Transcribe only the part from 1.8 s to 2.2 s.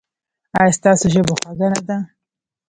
ده؟